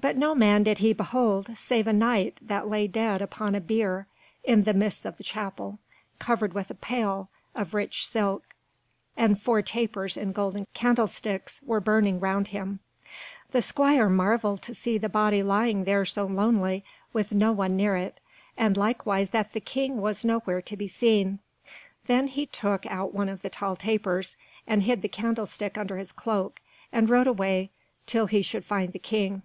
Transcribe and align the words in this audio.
But 0.00 0.16
no 0.16 0.32
man 0.32 0.62
did 0.62 0.78
he 0.78 0.92
behold 0.92 1.56
save 1.56 1.88
a 1.88 1.92
Knight 1.92 2.38
that 2.42 2.68
lay 2.68 2.86
dead 2.86 3.20
upon 3.20 3.56
a 3.56 3.60
bier 3.60 4.06
in 4.44 4.62
the 4.62 4.72
midst 4.72 5.04
of 5.04 5.16
the 5.16 5.24
chapel, 5.24 5.80
covered 6.20 6.52
with 6.54 6.70
a 6.70 6.74
pall 6.74 7.30
of 7.52 7.74
rich 7.74 8.06
silk, 8.06 8.54
and 9.16 9.42
four 9.42 9.60
tapers 9.60 10.16
in 10.16 10.30
golden 10.30 10.68
candlesticks 10.72 11.60
were 11.66 11.80
burning 11.80 12.20
round 12.20 12.48
him. 12.54 12.78
The 13.50 13.60
squire 13.60 14.08
marvelled 14.08 14.62
to 14.62 14.74
see 14.74 14.98
the 14.98 15.08
body 15.08 15.42
lying 15.42 15.82
there 15.82 16.04
so 16.04 16.26
lonely, 16.26 16.84
with 17.12 17.32
no 17.32 17.50
one 17.50 17.74
near 17.74 17.96
it, 17.96 18.20
and 18.56 18.76
likewise 18.76 19.30
that 19.30 19.52
the 19.52 19.58
King 19.60 20.00
was 20.00 20.24
nowhere 20.24 20.62
to 20.62 20.76
be 20.76 20.86
seen. 20.86 21.40
Then 22.06 22.28
he 22.28 22.46
took 22.46 22.86
out 22.86 23.12
one 23.14 23.28
of 23.28 23.42
the 23.42 23.50
tall 23.50 23.74
tapers, 23.74 24.36
and 24.64 24.84
hid 24.84 25.02
the 25.02 25.08
candlestick 25.08 25.76
under 25.76 25.96
his 25.96 26.12
cloak, 26.12 26.60
and 26.92 27.10
rode 27.10 27.26
away 27.26 27.70
until 28.06 28.26
he 28.28 28.42
should 28.42 28.64
find 28.64 28.92
the 28.92 29.00
King. 29.00 29.42